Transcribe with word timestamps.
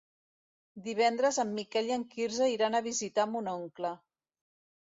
Divendres 0.87 1.37
en 1.43 1.51
Miquel 1.59 1.91
i 1.91 1.95
en 1.97 2.05
Quirze 2.15 2.49
iran 2.55 2.79
a 2.79 2.83
visitar 2.89 3.29
mon 3.35 3.53
oncle. 3.55 3.93